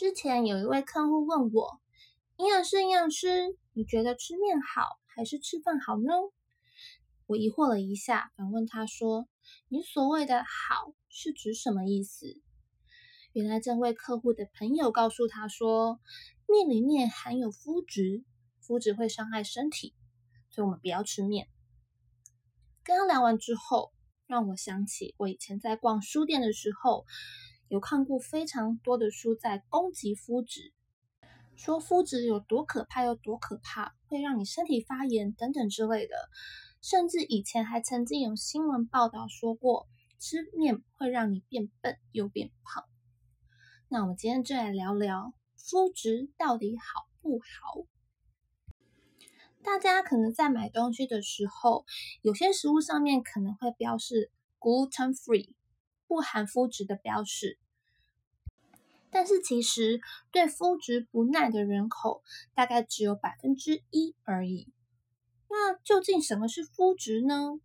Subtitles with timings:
[0.00, 1.78] 之前有一位客户问我
[2.38, 6.10] ：“营养师，营养师，你觉得吃面好还是吃饭好呢？”
[7.28, 9.28] 我疑惑了一下，反问他说
[9.68, 12.40] ：“你所谓的好是指什么意思？”
[13.34, 16.00] 原来这位客户的朋友告诉他说
[16.48, 18.24] ：“面里面含有麸质，
[18.66, 19.92] 麸质会伤害身体，
[20.48, 21.46] 所以我们不要吃面。”
[22.84, 23.92] 跟他聊完之后，
[24.26, 27.04] 让我想起我以前在逛书店的时候，
[27.70, 30.72] 有看过非常多的书在攻击麸质，
[31.54, 36.16] 说麸质有多可怕，有多可怕，会让你身体发炎等等之类的。
[36.82, 39.86] 甚至以前还曾经有新闻报道说过，
[40.18, 42.82] 吃面会让你变笨又变胖。
[43.86, 47.84] 那我们今天就来聊聊麸质到底好不好？
[49.62, 51.84] 大家可能在买东西的时候，
[52.20, 55.54] 有些食物上面可能会标示 gluten free，
[56.10, 57.56] 不含麸质的标示。
[59.12, 60.00] 但是其实
[60.32, 64.66] 对麸质不耐的人口大概只有百分之一而已。
[65.48, 67.60] 那究竟什么是麸质呢？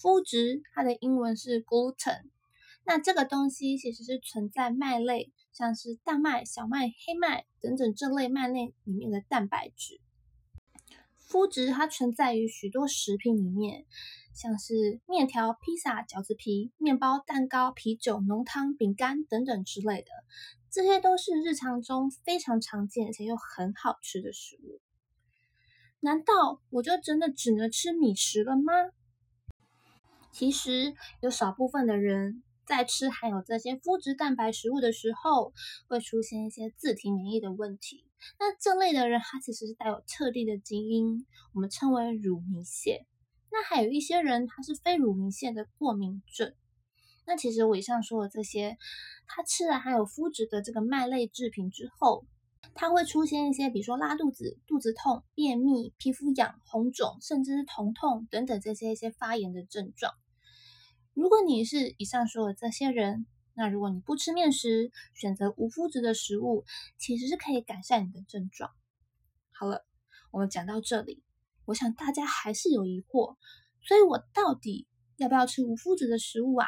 [0.00, 2.30] 麸质它的英文是 gluten，
[2.84, 5.32] 那这个东西其实是存在麦类。
[5.52, 10.00] 像是大麦、小麦、黑麦等等这类麦类里面的蛋白质，
[11.28, 13.84] 麸质它存在于许多食品里面，
[14.40, 20.08] 像是面条、披萨、饺子皮、面包、蛋糕、啤酒、浓汤、饼干等等之类的，
[20.70, 24.80] 这些都是日常中非常常见且又很好吃的食物。
[26.00, 28.72] 难道我就真的只能吃米食了吗？
[30.32, 32.42] 其实有少部分的人。
[32.66, 35.52] 在吃含有这些麸质蛋白食物的时候，
[35.88, 38.04] 会出现一些自体免疫的问题。
[38.38, 43.04] 那这类的人，他其实是带有特定的基因，我们称为乳糜泻。
[43.52, 46.54] 那还有一些人，他是非乳糜泻的过敏症。
[47.26, 48.78] 那其实我以上说的这些，
[49.26, 52.24] 他吃了含有麸质的这个麦类制品之后，
[52.74, 60.12] 他会出现一些，比如说拉肚子、肚子痛、便秘、皮肤痒、红肿，甚至是疼痛等等这些一些发炎的症状。
[61.12, 66.64] 如果你是以上说的这些人，那如果你不吃面食，选择无麸质的食物，
[66.98, 68.70] 其实是可以改善你的症状。
[69.52, 69.84] 好了，
[70.30, 71.22] 我们讲到这里，
[71.70, 73.36] 我想大家还是有疑惑，
[73.80, 76.66] 所以我到底要不要吃无麸质的食物啊？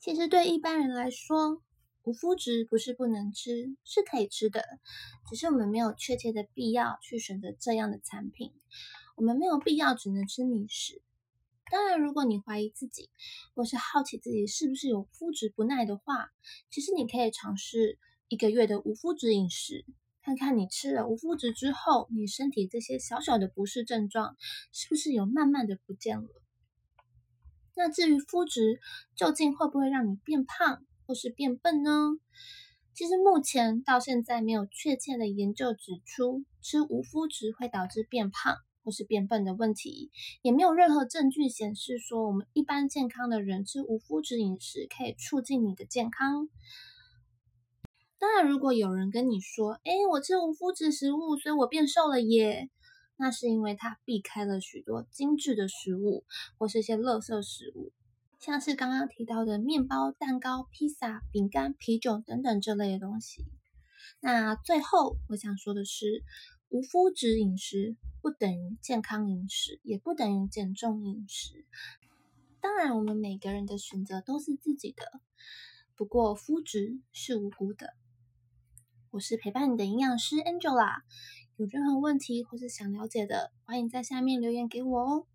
[0.00, 1.62] 其实对一般人来说，
[2.02, 4.64] 无麸质不是不能吃，是可以吃的，
[5.28, 8.54] 只是我们没有确切的必要去选择这样的产品，
[9.16, 11.02] 我们没有必要只能吃米食。
[11.70, 13.10] 当然，如果你怀疑自己，
[13.54, 16.30] 或是好奇自己是不是有麸质不耐的话，
[16.70, 17.98] 其实你可以尝试
[18.28, 19.84] 一个月的无麸质饮食，
[20.22, 24.36] 看看你吃了无麸质之后，你身体这些小小的不适症状
[24.72, 26.28] 是不是有慢慢的不见了。
[27.74, 28.80] 那至于麸质
[29.14, 32.10] 究竟会不会让你变胖或是变笨呢？
[32.94, 38.56] 其实目前到现在没有确切的研究指出吃无麸质会导致变胖。
[38.84, 40.10] 或是变笨的问题，
[40.42, 46.48] 也没有任何证据显示说我们一般健康的人吃无麸质饮食可以促进你的健康。
[48.22, 52.70] 当然，如果有人跟你说：“哎，我吃无麸质食物，所以我变瘦了耶”，
[53.18, 56.22] 那是因为他避开了许多精致的食物，
[56.56, 57.90] 或是一些垃圾食物，
[58.38, 63.44] 像是刚刚提到的面包、蛋糕、披萨、饼干、啤酒等等这类的东西。
[64.20, 66.22] 那最后我想说的是，
[66.68, 67.96] 无麸质饮食。
[68.20, 71.66] 不等于健康饮食，也不等于减重饮食。
[72.60, 75.02] 当然，我们每个人的选择都是自己的。
[75.96, 77.94] 不过，麸质是无辜的。
[79.12, 81.02] 我是陪伴你的营养师 Angela，
[81.56, 85.26] 有任何问题或是想了解的，欢迎在下面留言给我哦。